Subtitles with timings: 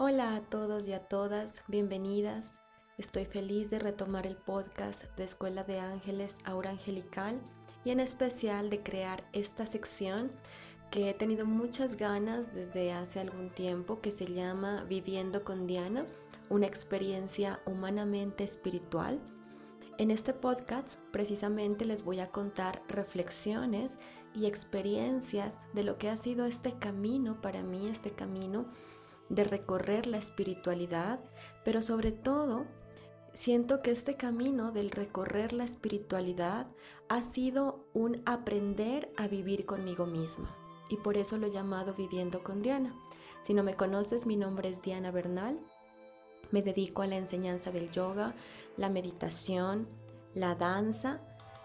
[0.00, 2.60] Hola a todos y a todas, bienvenidas.
[2.98, 7.40] Estoy feliz de retomar el podcast de Escuela de Ángeles Aura Angelical
[7.84, 10.30] y en especial de crear esta sección
[10.92, 16.06] que he tenido muchas ganas desde hace algún tiempo que se llama Viviendo con Diana,
[16.48, 19.18] una experiencia humanamente espiritual.
[19.98, 23.98] En este podcast precisamente les voy a contar reflexiones
[24.32, 28.66] y experiencias de lo que ha sido este camino para mí, este camino
[29.28, 31.20] de recorrer la espiritualidad,
[31.64, 32.64] pero sobre todo
[33.34, 36.66] siento que este camino del recorrer la espiritualidad
[37.08, 40.54] ha sido un aprender a vivir conmigo misma
[40.88, 42.94] y por eso lo he llamado Viviendo con Diana.
[43.42, 45.58] Si no me conoces, mi nombre es Diana Bernal.
[46.50, 48.34] Me dedico a la enseñanza del yoga,
[48.76, 49.86] la meditación,
[50.34, 51.20] la danza.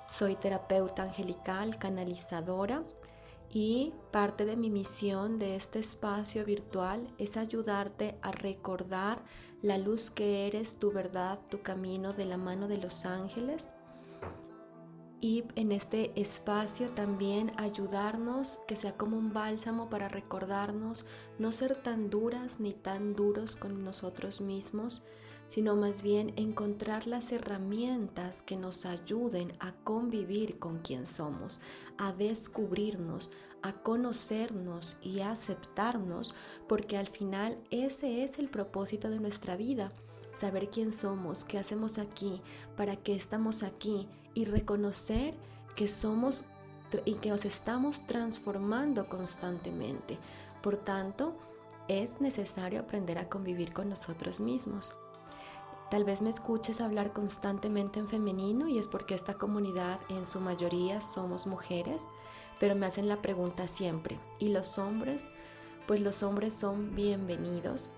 [0.10, 2.84] Soy terapeuta angelical, canalizadora
[3.56, 9.24] y parte de mi misión de este espacio virtual es ayudarte a recordar
[9.62, 13.68] la luz que eres, tu verdad, tu camino de la mano de los ángeles.
[15.22, 21.06] Y en este espacio también ayudarnos que sea como un bálsamo para recordarnos
[21.38, 25.04] no ser tan duras ni tan duros con nosotros mismos,
[25.48, 31.60] sino más bien encontrar las herramientas que nos ayuden a convivir con quien somos,
[31.98, 33.30] a descubrirnos,
[33.62, 36.34] a conocernos y a aceptarnos,
[36.68, 39.92] porque al final ese es el propósito de nuestra vida
[40.34, 42.42] saber quién somos, qué hacemos aquí,
[42.76, 45.34] para qué estamos aquí y reconocer
[45.76, 46.44] que somos
[47.06, 50.18] y que nos estamos transformando constantemente.
[50.62, 51.36] Por tanto,
[51.88, 54.96] es necesario aprender a convivir con nosotros mismos.
[55.90, 60.40] Tal vez me escuches hablar constantemente en femenino y es porque esta comunidad en su
[60.40, 62.08] mayoría somos mujeres,
[62.60, 65.26] pero me hacen la pregunta siempre, ¿y los hombres?
[65.88, 67.92] Pues los hombres son bienvenidos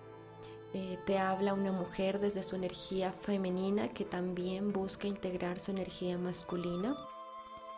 [0.77, 6.17] eh, te habla una mujer desde su energía femenina que también busca integrar su energía
[6.17, 6.98] masculina.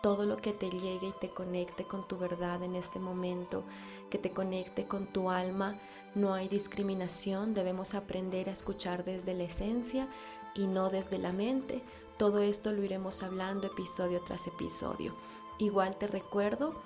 [0.01, 3.63] Todo lo que te llegue y te conecte con tu verdad en este momento,
[4.09, 5.75] que te conecte con tu alma,
[6.17, 10.07] no hay discriminación, debemos aprender a escuchar desde la esencia
[10.55, 11.81] y no desde la mente.
[12.17, 15.15] Todo esto lo iremos hablando episodio tras episodio.
[15.59, 16.81] Igual te recuerdo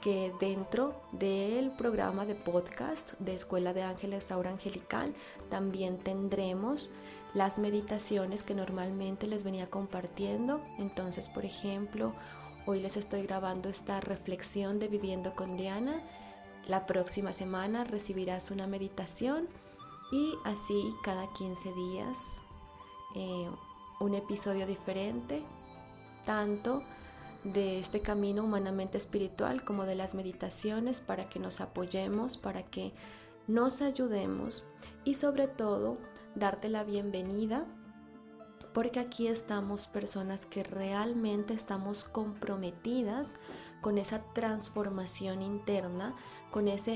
[0.00, 5.12] que dentro del programa de podcast de Escuela de Ángeles Aura Angelical
[5.50, 6.90] también tendremos
[7.34, 10.60] las meditaciones que normalmente les venía compartiendo.
[10.78, 12.12] Entonces, por ejemplo,
[12.66, 16.00] hoy les estoy grabando esta reflexión de Viviendo con Diana.
[16.68, 19.46] La próxima semana recibirás una meditación
[20.10, 22.40] y así cada 15 días
[23.14, 23.48] eh,
[24.00, 25.44] un episodio diferente,
[26.24, 26.82] tanto
[27.44, 32.92] de este camino humanamente espiritual como de las meditaciones para que nos apoyemos, para que
[33.46, 34.64] nos ayudemos
[35.04, 35.98] y sobre todo
[36.34, 37.64] darte la bienvenida
[38.76, 43.36] porque aquí estamos personas que realmente estamos comprometidas
[43.80, 46.14] con esa transformación interna,
[46.50, 46.92] con esa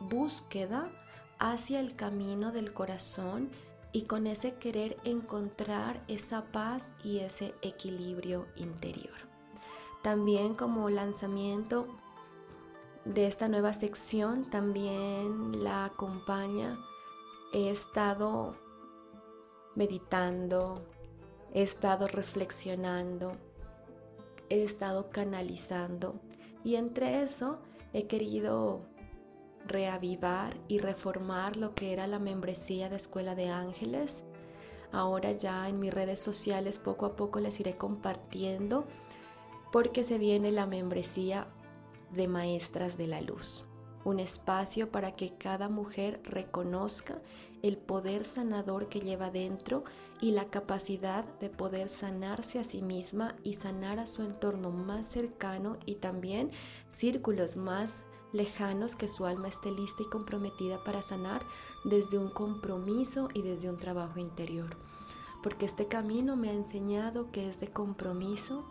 [0.00, 0.92] búsqueda
[1.38, 3.50] hacia el camino del corazón
[3.92, 9.16] y con ese querer encontrar esa paz y ese equilibrio interior.
[10.02, 11.86] También como lanzamiento
[13.06, 16.78] de esta nueva sección también la acompaña.
[17.54, 18.54] He estado
[19.74, 20.74] meditando,
[21.52, 23.32] he estado reflexionando,
[24.48, 26.20] he estado canalizando
[26.64, 27.58] y entre eso
[27.92, 28.80] he querido
[29.66, 34.24] reavivar y reformar lo que era la membresía de Escuela de Ángeles.
[34.92, 38.84] Ahora ya en mis redes sociales poco a poco les iré compartiendo
[39.70, 41.46] porque se viene la membresía
[42.10, 43.64] de Maestras de la Luz,
[44.04, 47.20] un espacio para que cada mujer reconozca
[47.62, 49.84] el poder sanador que lleva dentro
[50.20, 55.06] y la capacidad de poder sanarse a sí misma y sanar a su entorno más
[55.06, 56.50] cercano y también
[56.88, 58.02] círculos más
[58.32, 61.44] lejanos que su alma esté lista y comprometida para sanar
[61.84, 64.76] desde un compromiso y desde un trabajo interior.
[65.42, 68.64] Porque este camino me ha enseñado que es de compromiso,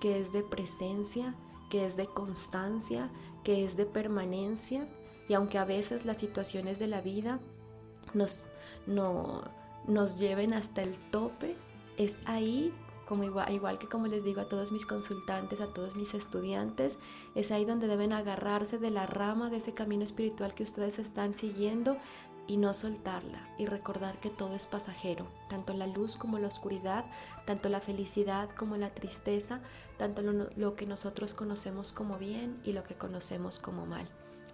[0.00, 1.34] que es de presencia,
[1.70, 3.08] que es de constancia,
[3.42, 4.88] que es de permanencia.
[5.28, 7.40] Y aunque a veces las situaciones de la vida
[8.12, 8.46] nos,
[8.86, 9.42] no,
[9.86, 11.56] nos lleven hasta el tope,
[11.96, 12.72] es ahí
[13.06, 16.98] como igual, igual, que como les digo a todos mis consultantes, a todos mis estudiantes,
[17.34, 21.34] es ahí donde deben agarrarse de la rama de ese camino espiritual que ustedes están
[21.34, 21.96] siguiendo
[22.46, 27.04] y no soltarla y recordar que todo es pasajero, tanto la luz como la oscuridad,
[27.46, 29.60] tanto la felicidad como la tristeza,
[29.96, 34.08] tanto lo, que nosotros conocemos como bien y lo que conocemos como mal.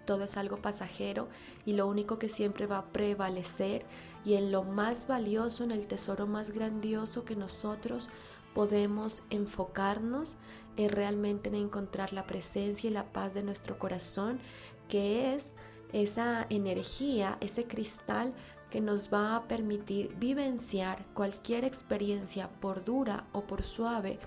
[0.07, 1.29] todo es algo pasajero
[1.65, 3.85] y lo único que siempre va a prevalecer
[4.25, 8.09] y en lo más valioso, en el tesoro más grandioso que nosotros
[8.55, 10.37] podemos enfocarnos
[10.77, 14.41] es realmente en encontrar la presencia y la paz de nuestro corazón,
[14.89, 15.53] que es
[15.93, 18.33] esa energía, ese cristal
[18.71, 24.19] que nos va a permitir vivenciar cualquier experiencia, por dura o por suave,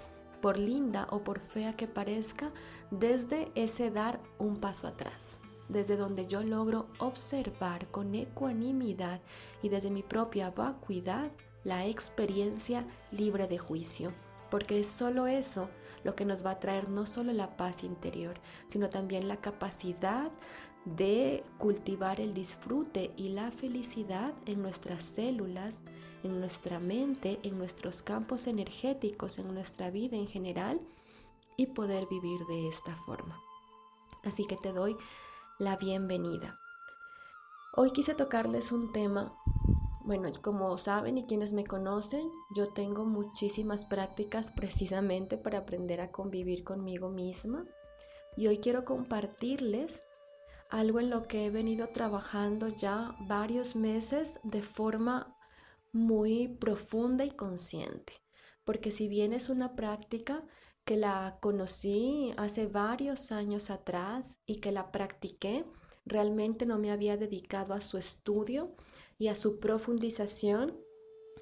[0.42, 2.52] por linda o por fea que parezca,
[2.92, 5.40] desde ese dar un paso atrás,
[5.70, 9.22] desde donde yo logro observar con ecuanimidad
[9.62, 11.32] y desde mi propia vacuidad
[11.64, 14.12] la experiencia libre de juicio,
[14.52, 15.70] porque es solo eso
[16.04, 18.36] lo que nos va a traer no solo la paz interior,
[18.68, 20.30] sino también la capacidad
[20.86, 25.82] de cultivar el disfrute y la felicidad en nuestras células,
[26.24, 30.82] en nuestra mente, en nuestros campos energéticos, en nuestra vida en general
[31.58, 33.40] y poder vivir de esta forma.
[34.24, 34.98] Así que te doy
[35.60, 36.60] la bienvenida.
[37.76, 39.34] Hoy quise tocarles un tema,
[40.06, 46.12] bueno, como saben y quienes me conocen, yo tengo muchísimas prácticas precisamente para aprender a
[46.12, 47.66] convivir conmigo misma
[48.36, 50.04] y hoy quiero compartirles
[50.70, 55.36] algo en lo que he venido trabajando ya varios meses de forma
[55.92, 58.14] muy profunda y consciente,
[58.64, 60.44] porque si bien es una práctica
[60.86, 65.66] que la conocí hace varios años atrás y que la practiqué,
[66.06, 68.76] realmente no me había dedicado a su estudio
[69.18, 70.78] y a su profundización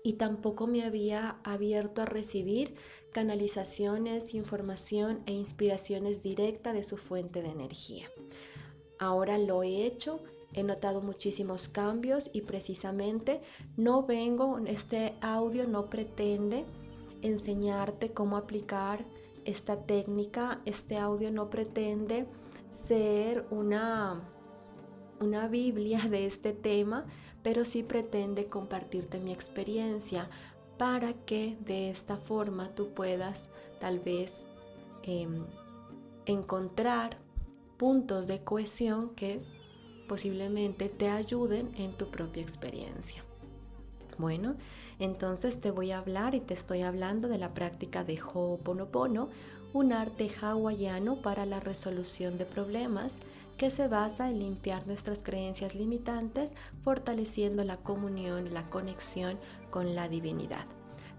[0.03, 2.75] y tampoco me había abierto a recibir
[3.11, 8.09] canalizaciones, información e inspiraciones directas de su fuente de energía.
[9.01, 10.19] Ahora lo he hecho,
[10.53, 13.41] he notado muchísimos cambios y precisamente
[13.75, 16.65] no vengo, este audio no pretende
[17.23, 19.03] enseñarte cómo aplicar
[19.43, 22.27] esta técnica, este audio no pretende
[22.69, 24.21] ser una,
[25.19, 27.07] una Biblia de este tema,
[27.41, 30.29] pero sí pretende compartirte mi experiencia
[30.77, 33.49] para que de esta forma tú puedas
[33.79, 34.45] tal vez
[35.01, 35.43] em,
[36.27, 37.17] encontrar
[37.81, 39.41] puntos de cohesión que
[40.07, 43.23] posiblemente te ayuden en tu propia experiencia.
[44.19, 44.53] Bueno,
[44.99, 49.29] entonces te voy a hablar y te estoy hablando de la práctica de Ho'oponopono,
[49.73, 53.17] un arte hawaiano para la resolución de problemas
[53.57, 56.53] que se basa en limpiar nuestras creencias limitantes,
[56.83, 59.39] fortaleciendo la comunión la conexión
[59.71, 60.67] con la divinidad.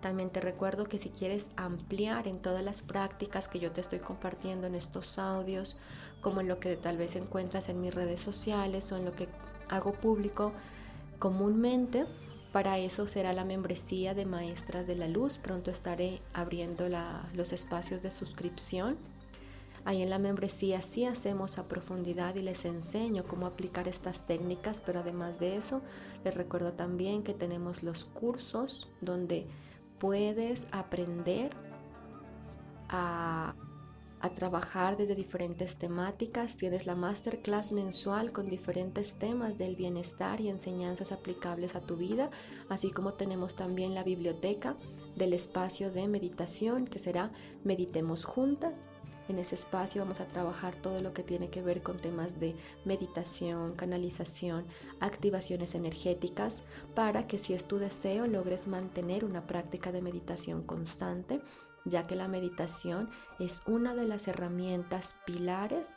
[0.02, 4.00] También te recuerdo que si quieres ampliar en todas las prácticas que yo te estoy
[4.00, 5.78] compartiendo en estos audios,
[6.20, 9.28] como en lo que tal vez encuentras en mis redes sociales o en lo que
[9.68, 10.52] hago público
[11.20, 12.04] comúnmente,
[12.50, 15.38] para eso será la membresía de Maestras de la Luz.
[15.38, 16.88] Pronto estaré abriendo
[17.32, 18.98] los espacios de suscripción.
[19.84, 24.82] Ahí en la membresía sí hacemos a profundidad y les enseño cómo aplicar estas técnicas,
[24.84, 25.80] pero además de eso,
[26.24, 29.46] les recuerdo también que tenemos los cursos donde
[30.02, 31.52] puedes aprender
[32.88, 33.54] a,
[34.34, 36.56] trabajar desde diferentes temáticas.
[36.56, 42.30] Tienes la masterclass mensual con diferentes temas del bienestar y enseñanzas aplicables a tu vida,
[42.68, 44.76] así como tenemos también la biblioteca
[45.16, 47.30] del espacio de meditación que será
[47.62, 48.88] Meditemos Juntas
[49.28, 52.54] en ese espacio vamos a trabajar todo lo que tiene que ver con temas de
[52.84, 54.66] meditación, canalización,
[55.00, 56.64] activaciones energéticas,
[56.94, 61.40] para que si es tu deseo logres mantener una práctica de meditación constante,
[61.84, 65.88] ya que la meditación es una de las herramientas pilares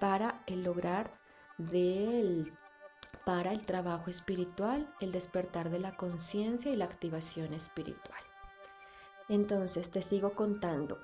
[0.00, 1.12] para el lograr
[1.58, 2.52] del
[3.24, 8.22] para el trabajo espiritual, el despertar de la conciencia y la activación espiritual.
[9.28, 10.98] Entonces te sigo contando.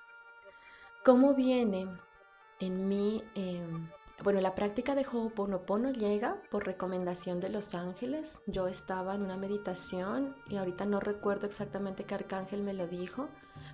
[1.04, 1.86] ¿Cómo viene
[2.60, 3.22] en mí?
[3.34, 3.90] Em,
[4.22, 8.40] bueno, la práctica de Ho'oponopono llega por recomendación de los ángeles.
[8.46, 13.28] Yo estaba en una meditación y ahorita no recuerdo exactamente qué arcángel me lo dijo,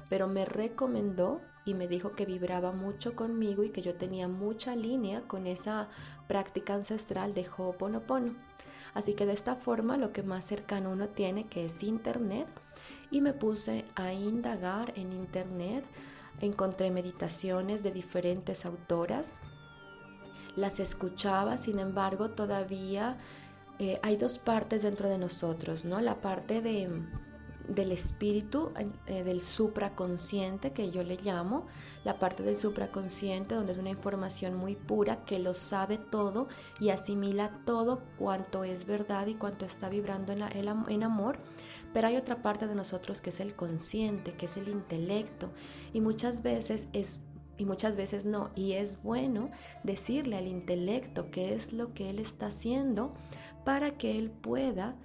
[0.09, 4.75] pero me recomendó y me dijo que vibraba mucho conmigo y que yo tenía mucha
[4.75, 5.89] línea con esa
[6.27, 8.35] práctica ancestral de Ho'oponopono.
[8.93, 12.49] Así que de esta forma lo que más cercano uno tiene que es internet
[13.13, 15.85] y me puse a indagar en internet
[16.40, 19.40] encontré meditaciones de diferentes autoras,
[20.56, 23.18] las escuchaba, sin embargo, todavía
[23.78, 26.00] eh, hay dos partes dentro de nosotros, ¿no?
[26.00, 26.88] La parte de
[27.69, 28.73] del espíritu,
[29.07, 31.67] eh, del supraconsciente que yo le llamo,
[32.05, 36.49] la parte del supraconsciente donde es una información muy pura que lo sabe todo
[36.81, 41.38] y asimila todo cuanto es verdad y cuanto está vibrando en, en amor,
[41.93, 45.50] pero hay otra parte de nosotros que es el consciente, que es el intelecto
[45.93, 47.19] y muchas veces es
[47.61, 48.50] y muchas veces no.
[48.55, 49.50] Y es bueno
[49.85, 53.12] decirle al intelecto qué es lo que él está haciendo
[53.67, 54.97] para que él pueda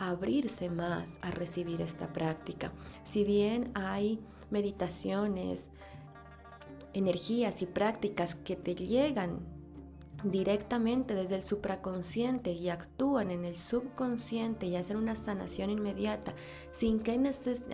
[0.00, 2.72] abrirse más a recibir esta práctica.
[3.04, 4.18] Si bien hay
[4.50, 5.68] meditaciones,
[6.94, 9.40] energías y prácticas que te llegan
[10.24, 16.34] directamente desde el supraconsciente y actúan en el subconsciente y hacen una sanación inmediata
[16.72, 17.18] sin que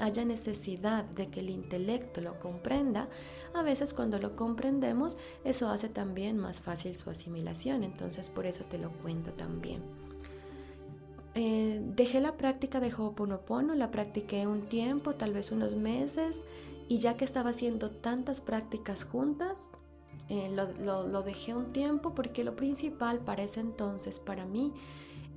[0.01, 3.09] haya necesidad de que el intelecto lo comprenda,
[3.55, 8.65] a veces cuando lo comprendemos eso hace también más fácil su asimilación, entonces por eso
[8.65, 10.06] te lo cuento también.
[11.39, 16.47] Eh, dejé la práctica de Ho'oponopono, la practiqué un tiempo, tal vez unos meses,
[16.89, 19.71] y ya que estaba haciendo tantas prácticas juntas,
[20.31, 24.73] eh, lo, dejé un tiempo porque lo principal para ese entonces para mí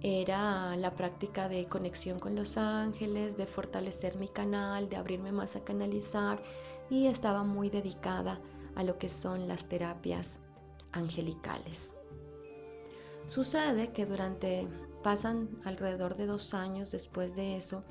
[0.01, 5.57] era la práctica de conexión con los ángeles, de fortalecer mi canal, de abrirme más
[5.57, 6.41] a canalizar
[6.89, 8.39] y estaba muy dedicada
[8.75, 10.39] a lo que son las terapias
[10.93, 11.93] angelicales.
[13.25, 14.65] Sucede que durante,
[15.03, 17.83] pasan alrededor de dos años después de eso,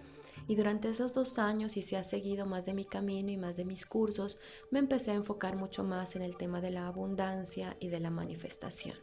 [0.46, 3.56] y durante esos dos años, y se ha seguido más de mi camino y más
[3.56, 4.38] de mis cursos,
[4.70, 8.10] me empecé a enfocar mucho más en el tema de la abundancia y de la
[8.10, 8.96] manifestación.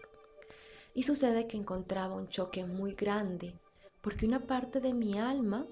[0.95, 3.53] Y sucede que encontraba un choque muy grande,
[4.01, 5.67] porque una parte de mi alma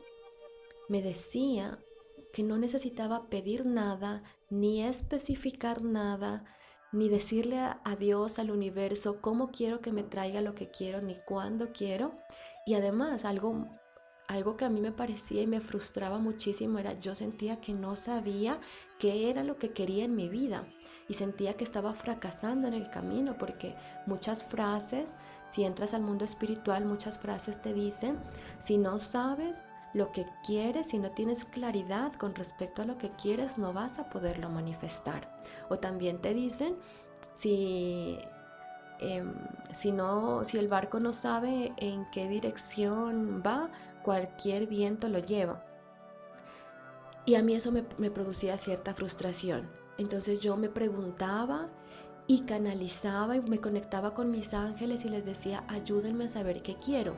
[0.90, 1.80] me decía
[2.34, 6.46] que no necesitaba pedir nada, ni especificar nada,
[6.94, 11.16] ni decirle a, Dios, al universo, cómo quiero que me traiga lo que quiero, ni
[11.26, 12.14] cuándo quiero.
[12.66, 13.68] Y además, algo
[14.28, 17.96] algo que a mí me parecía y me frustraba muchísimo era yo sentía que no
[17.96, 18.58] sabía
[18.98, 20.66] qué era lo que quería en mi vida
[21.10, 25.16] y sentía que estaba fracasando en el camino porque muchas frases,
[25.52, 28.18] si entras al mundo espiritual, muchas frases te dicen,
[28.60, 29.58] si no sabes
[29.94, 34.00] lo que quieres, si no tienes claridad con respecto a lo que quieres, no vas
[34.00, 35.30] a poderlo manifestar.
[35.70, 36.76] O también te dicen,
[37.38, 38.20] si
[39.00, 39.34] em,
[39.74, 43.70] si no, si el barco no sabe en qué dirección va,
[44.04, 45.64] cualquier viento lo lleva.
[47.26, 49.70] Y a mí eso me, producía cierta frustración.
[49.98, 51.70] Entonces yo me preguntaba
[52.28, 56.76] y canalizaba y me conectaba con mis ángeles y les decía, ayúdenme a saber qué
[56.76, 57.16] quiero.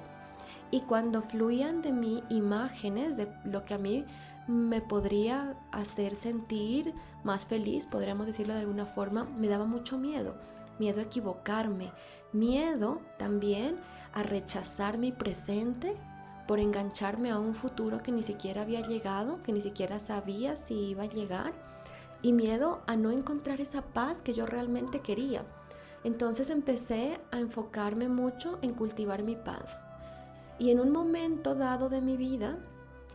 [0.75, 4.03] Y cuando fluían de mí imágenes de lo que a mí
[4.45, 10.35] me podría hacer sentir más feliz, podríamos decirlo de alguna forma, me daba mucho miedo.
[10.77, 11.93] Miedo a equivocarme,
[12.33, 13.77] miedo también
[14.13, 15.95] a rechazar mi presente
[16.45, 20.73] por engancharme a un futuro que ni siquiera había llegado, que ni siquiera sabía si
[20.89, 21.53] iba a llegar,
[22.21, 25.45] y miedo a no encontrar esa paz que yo realmente quería.
[26.03, 29.87] Entonces empecé a enfocarme mucho en cultivar mi paz.
[30.57, 32.57] Y en un momento dado de mi vida,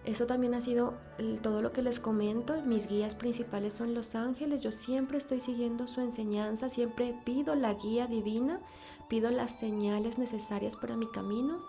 [0.04, 0.94] eso también ha sido
[1.42, 2.60] todo lo que les comento.
[2.62, 4.60] Mis guías principales son los ángeles.
[4.62, 8.60] Yo siempre estoy siguiendo su enseñanza, siempre pido la guía divina,
[9.08, 11.60] pido las señales necesarias para mi camino.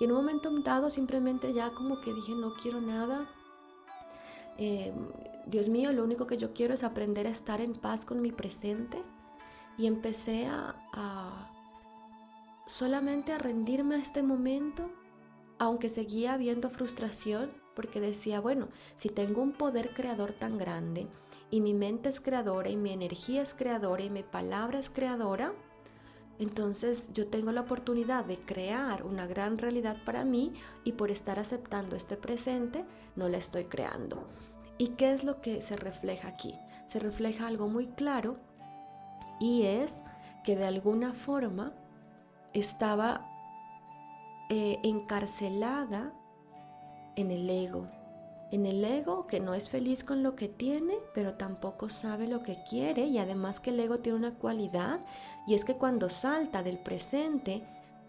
[0.00, 3.28] Y en un momento dado simplemente ya como que dije, no quiero nada.
[4.58, 4.94] Eh,
[5.46, 8.32] Dios mío, lo único que yo quiero es aprender a estar en paz con mi
[8.32, 9.02] presente.
[9.78, 11.50] Y empecé a, a
[12.66, 14.90] solamente a rendirme a este momento,
[15.58, 21.06] aunque seguía habiendo frustración, porque decía, bueno, si tengo un poder creador tan grande
[21.50, 25.52] y mi mente es creadora y mi energía es creadora y mi palabra es creadora,
[26.38, 31.38] entonces yo tengo la oportunidad de crear una gran realidad para mí y por estar
[31.38, 32.84] aceptando este presente
[33.16, 34.28] no la estoy creando.
[34.76, 36.54] ¿Y qué es lo que se refleja aquí?
[36.86, 38.36] Se refleja algo muy claro
[39.40, 40.02] y es
[40.44, 41.72] que de alguna forma
[42.52, 43.37] estaba
[44.50, 46.12] eh, encarcelada
[47.16, 47.88] en el ego,
[48.50, 52.42] en el ego que no es feliz con lo que tiene, pero tampoco sabe lo
[52.42, 55.00] que quiere y además que el ego tiene una cualidad
[55.46, 57.62] y es que cuando salta del presente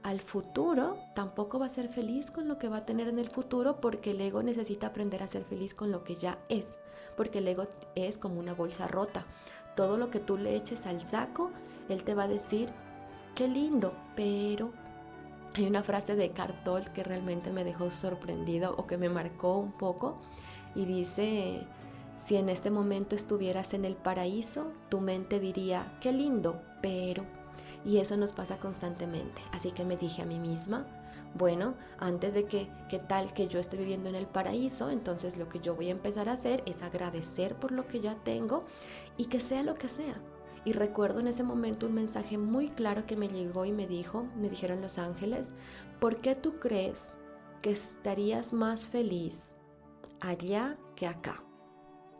[0.03, 3.29] al futuro, tampoco va a ser feliz con lo que va a tener en el
[3.29, 6.79] futuro porque el ego necesita aprender a ser feliz con lo que ya es,
[7.17, 9.25] porque el ego es como una bolsa rota.
[9.75, 11.51] Todo lo que tú le eches al saco,
[11.89, 12.69] él te va a decir,
[13.35, 14.71] qué lindo, pero
[15.55, 19.71] hay una frase de Cartol que realmente me dejó sorprendido o que me marcó un
[19.71, 20.19] poco
[20.75, 21.65] y dice,
[22.25, 27.25] si en este momento estuvieras en el paraíso, tu mente diría, qué lindo, pero...
[27.85, 29.41] Y eso nos pasa constantemente.
[29.53, 30.85] Así que me dije a mí misma,
[31.35, 35.47] bueno, antes de que, qué tal que yo esté viviendo en el paraíso, entonces lo
[35.47, 38.65] que yo voy a empezar a hacer es agradecer por lo que ya tengo
[39.17, 40.19] y que sea lo que sea.
[40.69, 44.27] Y recuerdo en ese momento un mensaje muy claro que me llegó y me dijo,
[44.35, 45.55] me dijeron los ángeles,
[45.99, 47.17] ¿por qué tú crees
[47.63, 49.55] que estarías más feliz
[50.19, 51.43] allá que acá?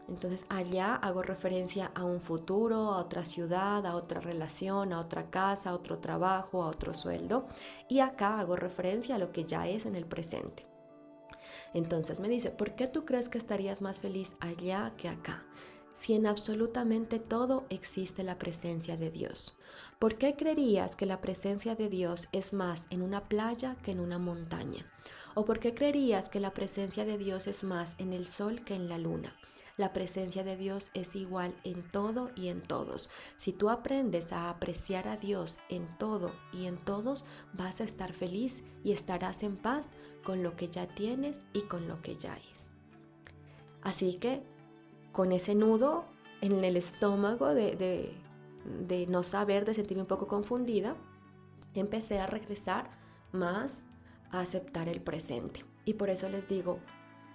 [0.08, 5.29] Entonces allá hago referencia a un futuro, a otra ciudad, a otra relación, a otra
[5.29, 7.46] casa, a otro trabajo, a otro sueldo.
[7.88, 10.65] Y acá hago referencia a lo que ya es en el presente.
[11.75, 15.46] Entonces me dice, ¿por qué tú crees que estarías más feliz allá que acá?
[16.00, 19.58] Si en absolutamente todo existe la presencia de Dios.
[20.00, 24.00] ¿Por qué creerías que la presencia de Dios es más en una playa que en
[24.00, 24.86] una montaña?
[25.36, 28.75] ¿O por qué creerías que la presencia de Dios es más en el sol que
[28.75, 29.36] en la luna?
[29.75, 33.10] La presencia de Dios es igual en todo y en todos.
[33.36, 38.13] Si tú aprendes a apreciar a Dios en todo y en todos, vas a estar
[38.13, 39.89] feliz y estarás en paz
[40.24, 42.70] con lo que ya tienes y con lo que ya es.
[43.82, 44.44] Así que
[45.12, 46.06] con ese nudo
[46.42, 47.75] en el estómago de,
[48.88, 50.96] de, no saber, de sentirme un poco confundida,
[51.74, 52.89] empecé a regresar
[53.32, 53.86] más
[54.32, 55.66] a aceptar el presente.
[55.86, 56.80] Y por eso les digo,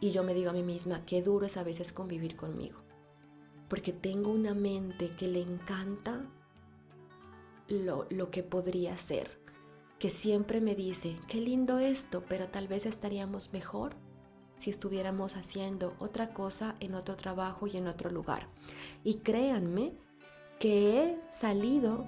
[0.01, 2.79] y yo me digo a mí misma, qué duro es a veces convivir conmigo.
[3.69, 6.25] Porque tengo una mente que le encanta
[7.69, 9.41] lo, lo que podría ser.
[9.99, 13.97] Que siempre me dice, qué lindo esto, pero tal vez estaríamos mejor
[14.57, 18.47] si estuviéramos haciendo otra cosa en otro trabajo y en otro lugar.
[19.03, 19.93] Y créanme
[20.59, 22.05] que he salido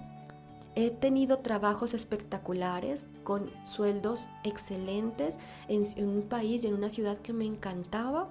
[0.79, 5.39] He tenido trabajos espectaculares con sueldos excelentes
[5.69, 8.29] en, un país y en una ciudad que me encantaba,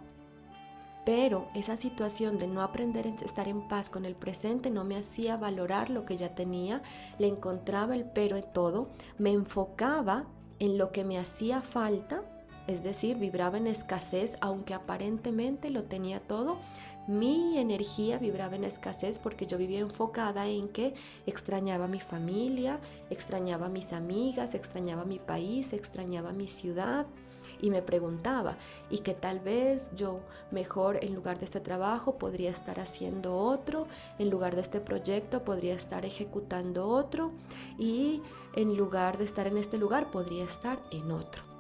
[1.08, 4.96] pero esa situación de no aprender a estar en paz con el presente no me
[4.96, 6.84] hacía valorar lo que ya tenía,
[7.18, 10.28] le encontraba el pero en todo, me enfocaba
[10.60, 12.22] en lo que me hacía falta,
[12.68, 16.58] es decir, vibraba en escasez, aunque aparentemente lo tenía todo,
[17.08, 20.96] mi energía vibraba en escasez porque yo vivía enfocada en que
[21.28, 22.80] extrañaba mi familia,
[23.12, 27.06] extrañaba mis amigas, extrañaba mi país, extrañaba mi ciudad.
[27.62, 28.58] Y me preguntaba
[28.90, 30.20] y que tal vez yo
[30.50, 35.44] mejor en lugar de este trabajo podría estar haciendo otro, en lugar de este proyecto
[35.44, 37.34] podría estar ejecutando otro.
[37.78, 38.20] Y
[38.56, 41.55] en lugar de estar en este lugar podría estar en otro.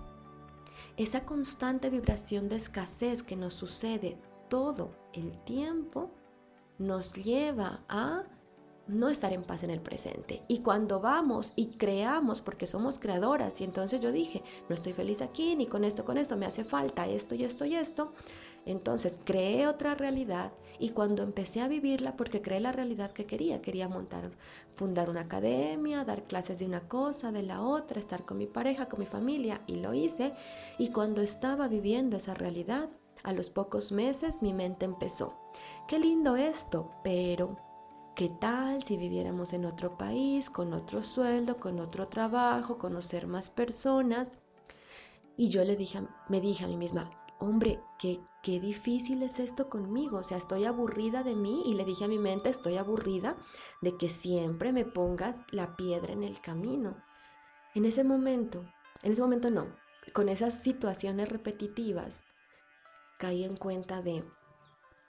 [0.98, 4.18] Esa constante vibración de escasez que nos sucede
[4.50, 6.10] todo el tiempo
[6.78, 8.24] nos lleva a
[8.88, 10.44] no estar en paz en el presente.
[10.48, 15.22] Y cuando vamos y creamos, porque somos creadoras, y entonces yo dije, no estoy feliz
[15.22, 18.14] aquí, ni con esto, con esto, me hace falta esto y esto y esto,
[18.66, 23.62] entonces creé otra realidad y cuando empecé a vivirla, porque creé la realidad que quería,
[23.62, 24.32] quería montar,
[24.76, 28.88] fundar una academia, dar clases de una cosa, de la otra, estar con mi pareja,
[28.88, 30.34] con mi familia, y lo hice,
[30.78, 32.90] y cuando estaba viviendo esa realidad,
[33.24, 35.34] a los pocos meses mi mente empezó,
[35.88, 37.58] qué lindo esto, pero
[38.16, 43.50] ¿qué tal si viviéramos en otro país, con otro sueldo, con otro trabajo, conocer más
[43.50, 44.38] personas?
[45.38, 49.70] Y yo le dije, me dije a mí misma, hombre, qué, qué difícil es esto
[49.70, 53.38] conmigo, o sea, estoy aburrida de mí y le dije a mi mente, estoy aburrida
[53.82, 56.96] de que siempre me pongas la piedra en el camino.
[57.74, 58.66] En ese momento,
[59.04, 59.68] en ese momento no,
[60.14, 62.24] con esas situaciones repetitivas,
[63.18, 64.24] caí en cuenta de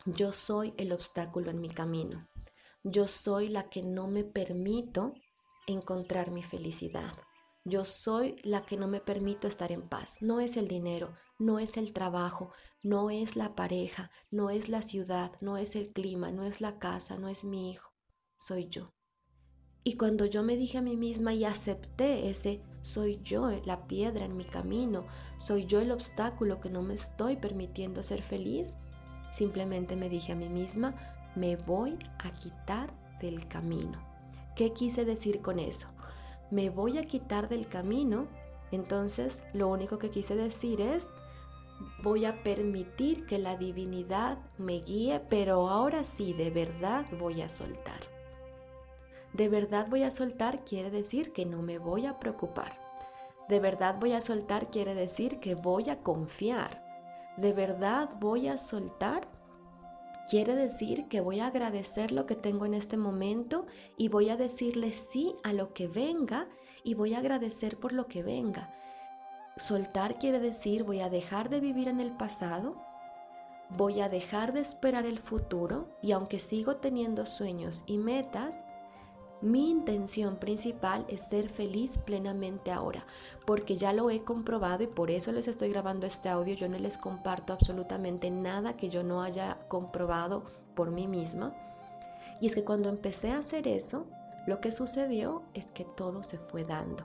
[0.05, 2.29] yo soy el obstáculo en mi camino.
[2.85, 5.15] Yo soy la que no me permito
[5.67, 7.13] encontrar mi felicidad.
[7.65, 10.23] Yo soy la que no me permito estar en paz.
[10.23, 14.83] No es el dinero, no es el trabajo, no es la pareja, no es la
[14.83, 17.93] ciudad, no es el clima, no es la casa, no es mi hijo.
[18.39, 18.93] Soy yo.
[19.85, 24.25] Y cuando yo me dije a mí misma y acepté ese soy yo la piedra
[24.25, 28.75] en mi camino, soy yo el obstáculo que no me estoy permitiendo ser feliz,
[29.31, 30.95] simplemente me dije a mí misma,
[31.37, 34.01] me voy a quitar del camino.
[34.57, 35.89] ¿Qué quise decir con eso?
[36.51, 38.27] Me voy a quitar del camino,
[38.73, 41.07] entonces lo único que quise decir es,
[42.03, 47.49] voy a permitir que la divinidad me guíe, pero ahora sí, de verdad voy a
[47.49, 48.17] soltar
[49.37, 52.73] de verdad voy a soltar quiere decir que no me voy a preocupar.
[53.49, 56.83] De verdad voy a soltar quiere decir que voy a confiar.
[57.37, 59.29] De verdad voy a soltar
[60.31, 64.37] quiere decir que voy a agradecer lo que tengo en este momento y voy a
[64.37, 66.49] decirle sí a lo que venga
[66.83, 68.73] y voy a agradecer por lo que venga.
[69.57, 72.77] Soltar quiere decir voy a dejar de vivir en el pasado,
[73.71, 78.55] voy a dejar de esperar el futuro y aunque sigo teniendo sueños y metas,
[79.41, 83.07] mi intención principal es ser feliz plenamente ahora,
[83.47, 86.55] porque ya lo he comprobado y por eso les estoy grabando este audio.
[86.55, 91.55] Yo no les comparto absolutamente nada que yo no haya comprobado por mí misma.
[92.41, 94.07] Y es que cuando empecé a hacer eso,
[94.47, 97.05] lo que sucedió es que todo se fue dando.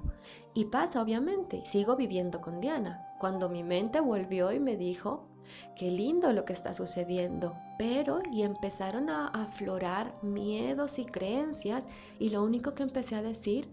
[0.54, 3.16] Y pasa, obviamente, sigo viviendo con Diana.
[3.20, 5.28] Cuando mi mente volvió y me dijo,
[5.76, 7.56] qué lindo lo que está sucediendo.
[7.78, 11.86] Pero y empezaron a aflorar miedos y creencias
[12.20, 13.70] y lo único que empecé a decir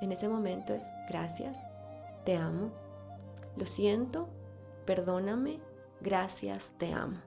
[0.00, 1.64] en ese momento es gracias,
[2.24, 2.72] te amo,
[3.56, 4.28] lo siento,
[4.84, 5.60] perdóname,
[6.00, 7.18] gracias, te amo.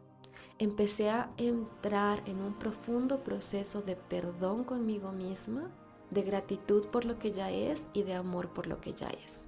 [0.60, 5.72] Empecé a entrar en un profundo proceso de perdón conmigo misma,
[6.12, 9.48] de gratitud por lo que ya es y de amor por lo que ya es.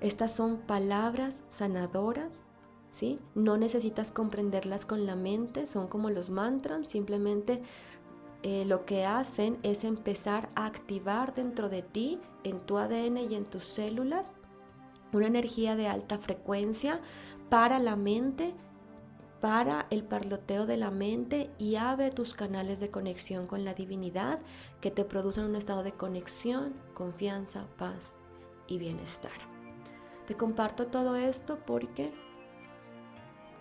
[0.00, 2.46] Estas son palabras sanadoras,
[2.90, 3.18] ¿sí?
[3.34, 7.62] No necesitas comprenderlas con la mente, son como los mantras, simplemente
[8.42, 13.34] eh, lo que hacen es empezar a activar dentro de ti, en tu ADN y
[13.34, 14.34] en tus células,
[15.12, 17.00] una energía de alta frecuencia
[17.48, 18.54] para la mente,
[19.40, 24.38] para el parloteo de la mente y abre tus canales de conexión con la divinidad
[24.80, 28.14] que te producen un estado de conexión, confianza, paz
[28.66, 29.32] y bienestar.
[30.26, 32.12] Te comparto todo esto porque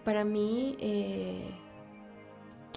[0.03, 1.49] para mí eh,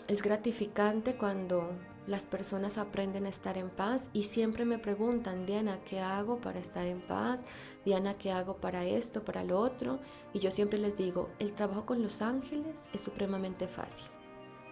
[0.08, 1.70] es gratificante cuando
[2.08, 6.58] las personas aprenden a estar en paz y siempre me preguntan, Diana, ¿qué hago para
[6.58, 7.44] estar en paz?
[7.84, 10.00] Diana, ¿qué hago para esto, para lo otro?
[10.32, 14.06] Y yo siempre les digo, el trabajo con los ángeles es supremamente fácil.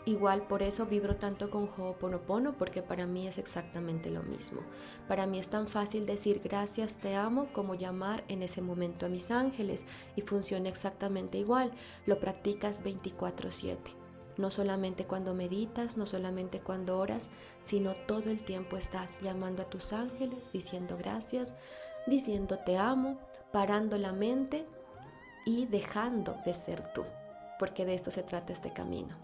[0.07, 4.62] Igual por eso vibro tanto con Ho'oponopono porque para mí es exactamente lo mismo.
[5.07, 9.09] Para mí es tan fácil decir gracias, te amo como llamar en ese momento a
[9.11, 11.72] mis ángeles y funciona exactamente igual.
[12.07, 14.06] Lo practicas 24/7.
[14.37, 17.29] No solamente cuando meditas, no solamente cuando oras,
[17.62, 21.55] sino todo el tiempo estás llamando a tus ángeles, diciendo gracias,
[22.07, 23.18] diciendo te amo,
[23.53, 24.66] parando la mente
[25.44, 27.05] y dejando de ser tú,
[27.59, 29.16] porque de esto se trata este camino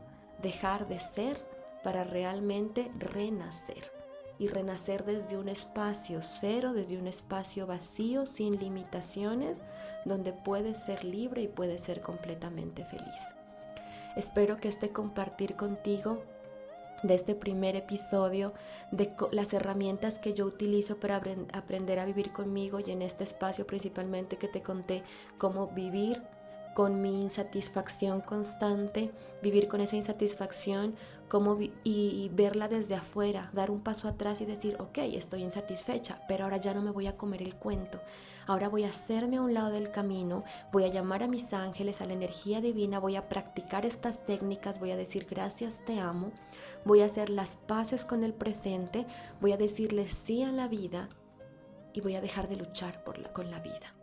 [0.43, 1.43] dejar de ser
[1.83, 3.91] para realmente renacer.
[4.39, 9.61] Y renacer desde un espacio cero, desde un espacio vacío, sin limitaciones,
[10.05, 13.37] donde puedes ser libre y puedes ser completamente feliz.
[14.17, 16.23] Espero que este compartir contigo
[17.03, 18.53] de este primer episodio,
[18.91, 21.21] de las herramientas que yo utilizo para
[21.53, 25.03] aprender a vivir conmigo y en este espacio principalmente que te conté
[25.39, 26.23] cómo vivir
[26.75, 29.11] con mi insatisfacción constante,
[29.43, 30.95] vivir con esa insatisfacción
[31.83, 36.59] y verla desde afuera, dar un paso atrás y decir, ok, estoy insatisfecha, pero ahora
[36.59, 38.03] ya no me voy a comer el cuento,
[38.47, 42.03] ahora voy a hacerme a un lado del camino, voy a llamar a mis ángeles,
[42.03, 46.33] a la energía divina, voy a practicar estas técnicas, voy a decir gracias, te amo,
[46.85, 49.07] voy a hacer las paces con el presente,
[49.41, 51.09] voy a decirle sí a la vida
[51.95, 53.95] y voy a dejar de luchar con la vida.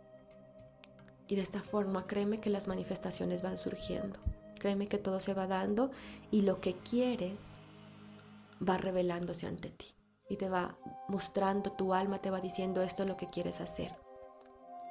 [1.28, 4.18] Y de esta forma, créeme que las manifestaciones van surgiendo.
[4.60, 5.90] Créeme que todo se va dando
[6.30, 7.40] y lo que quieres
[8.66, 9.86] va revelándose ante ti.
[10.28, 10.76] Y te va
[11.08, 13.90] mostrando, tu alma te va diciendo esto es lo que quieres hacer.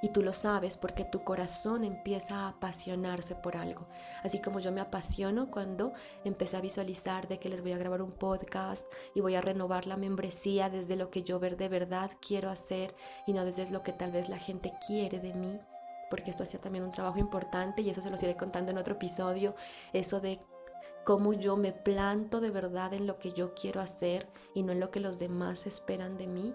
[0.01, 3.87] Y tú lo sabes porque tu corazón empieza a apasionarse por algo.
[4.23, 8.01] Así como yo me apasiono cuando empecé a visualizar de que les voy a grabar
[8.01, 12.11] un podcast y voy a renovar la membresía desde lo que yo ver de verdad
[12.25, 12.95] quiero hacer
[13.27, 15.59] y no desde lo que tal vez la gente quiere de mí
[16.09, 18.95] porque esto hacía también un trabajo importante y eso se los iré contando en otro
[18.95, 19.55] episodio,
[19.93, 20.39] eso de
[21.03, 24.79] cómo yo me planto de verdad en lo que yo quiero hacer y no en
[24.79, 26.53] lo que los demás esperan de mí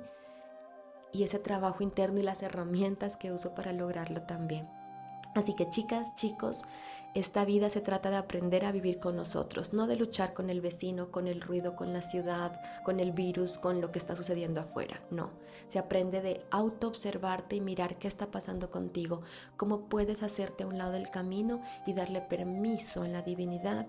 [1.14, 4.68] y ese trabajo interno y las herramientas que uso para lograrlo también.
[5.34, 6.64] Así que chicas, chicos,
[7.14, 10.60] esta vida se trata de aprender a vivir con nosotros, no de luchar con el
[10.60, 14.60] vecino, con el ruido, con la ciudad, con el virus, con lo que está sucediendo
[14.60, 15.00] afuera.
[15.10, 15.30] No,
[15.68, 19.22] se aprende de auto-observarte y mirar qué está pasando contigo,
[19.56, 23.86] cómo puedes hacerte a un lado del camino y darle permiso en la divinidad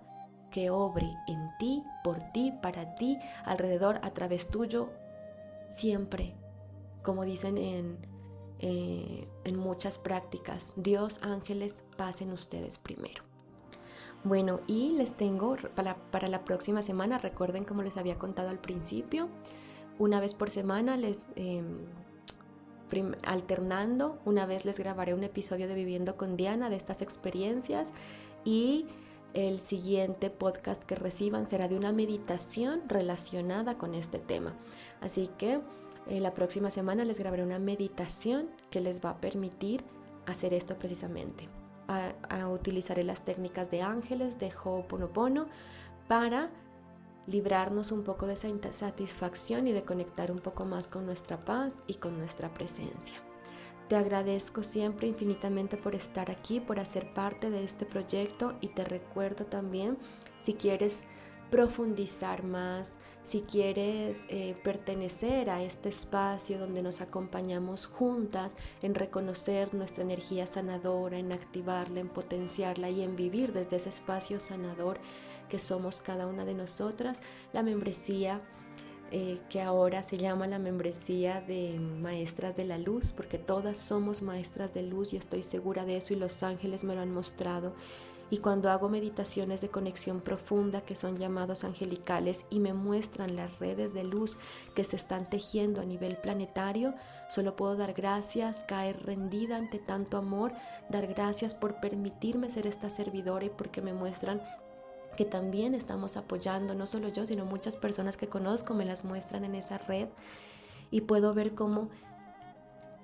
[0.52, 4.88] que obre en ti, por ti, para ti, alrededor, a través tuyo,
[5.70, 6.36] siempre,
[7.02, 8.15] como dicen en
[8.60, 10.74] eh, en muchas prácticas.
[10.76, 13.24] Dios, ángeles, pasen ustedes primero.
[14.24, 19.28] Bueno, y les tengo para, la próxima semana, recuerden como les había contado al principio,
[20.00, 21.30] una vez por semana les...
[21.36, 21.86] Em,
[23.24, 27.92] alternando, una vez les grabaré un episodio de Viviendo con Diana de estas experiencias
[28.46, 28.86] y
[29.34, 34.54] el siguiente podcast que reciban será de una meditación relacionada con este tema.
[35.02, 35.60] Así que
[36.08, 39.84] eh, la próxima semana les grabaré una meditación que les va a permitir
[40.26, 41.50] hacer esto precisamente.
[41.88, 45.48] A, utilizaré las técnicas de ángeles, de Ho'oponopono,
[46.08, 46.50] para
[47.28, 51.78] librarnos un poco de esa insatisfacción y de conectar un poco más con nuestra paz
[51.88, 53.16] y con nuestra presencia.
[53.88, 58.84] Te agradezco siempre infinitamente por estar aquí, por hacer parte de este proyecto y te
[58.84, 59.98] recuerdo también,
[60.42, 61.06] si quieres
[61.56, 69.74] profundizar más, si quieres eh, pertenecer a este espacio donde nos acompañamos juntas en reconocer
[69.74, 75.00] nuestra energía sanadora, en activarla, en potenciarla y en vivir desde ese espacio sanador
[75.48, 77.22] que somos cada una de nosotras,
[77.54, 78.42] la membresía
[79.12, 84.22] eh, que ahora se llama la membresía de maestras de la luz, porque todas somos
[84.22, 87.74] maestras de luz y estoy segura de eso y los ángeles me lo han mostrado.
[88.30, 93.60] Y cuando hago meditaciones de conexión profunda, que son llamados angelicales, y me muestran las
[93.60, 94.38] redes de luz
[94.76, 96.96] que se están tejiendo a nivel planetario,
[97.30, 100.54] solo puedo dar gracias, caer rendida ante tanto amor,
[100.90, 104.42] dar gracias por permitirme ser esta servidora y porque me muestran
[105.16, 109.46] que también estamos apoyando, no solo yo, sino muchas personas que conozco me las muestran
[109.46, 110.10] en esa red
[110.92, 111.90] y puedo ver cómo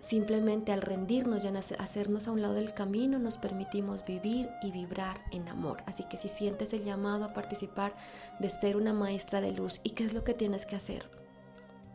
[0.01, 5.23] simplemente al rendirnos y hacernos a un lado del camino nos permitimos vivir y vibrar
[5.31, 5.81] en amor.
[5.85, 7.95] Así que si sientes el llamado a participar
[8.39, 11.09] de ser una maestra de luz, ¿y qué es lo que tienes que hacer?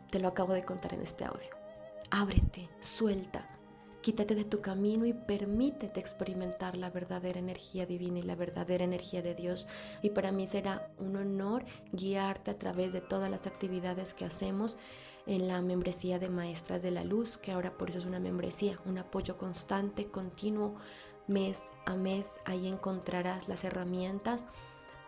[0.09, 1.49] Te lo acabo de contar en este audio.
[2.09, 3.47] Ábrete, suelta,
[4.07, 9.21] Quítate de tu camino y permítete experimentar la verdadera energía divina y la verdadera energía
[9.21, 9.67] de Dios.
[10.01, 14.77] Y para mí será un honor guiarte a través de todas las actividades que hacemos
[15.27, 18.79] en la membresía de Maestras de la Luz, que ahora por eso es una membresía,
[18.85, 20.75] un apoyo constante, continuo,
[21.27, 22.39] mes a mes.
[22.45, 24.45] Ahí encontrarás las herramientas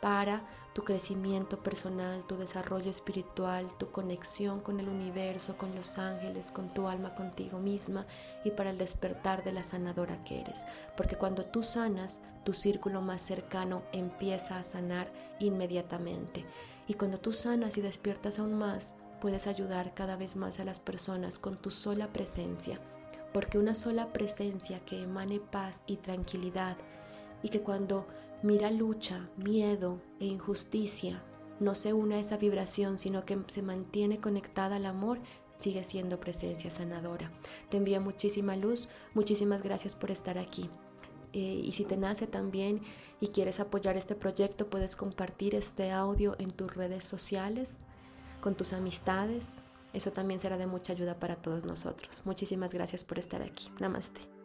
[0.01, 6.51] para tu crecimiento personal, tu desarrollo espiritual, tu conexión con el universo, con los ángeles,
[6.51, 8.05] con tu alma, contigo misma
[8.43, 10.65] y para el despertar de la sanadora que eres.
[10.95, 16.45] Porque cuando tú sanas, tu círculo más cercano empieza a sanar inmediatamente.
[16.87, 20.79] Y cuando tú sanas y despiertas aún más, puedes ayudar cada vez más a las
[20.79, 22.79] personas con tu sola presencia.
[23.33, 26.77] Porque una sola presencia que emane paz y tranquilidad
[27.43, 28.07] y que cuando
[28.41, 31.21] mira lucha, miedo e injusticia,
[31.59, 35.19] no se une a esa vibración, sino que se mantiene conectada al amor,
[35.59, 37.31] sigue siendo presencia sanadora.
[37.69, 40.69] Te envío muchísima luz, muchísimas gracias por estar aquí.
[41.33, 42.81] Eh, y si te nace también
[43.19, 47.75] y quieres apoyar este proyecto, puedes compartir este audio en tus redes sociales,
[48.41, 49.45] con tus amistades.
[49.93, 52.21] Eso también será de mucha ayuda para todos nosotros.
[52.25, 53.69] Muchísimas gracias por estar aquí.
[53.79, 54.38] Namaste.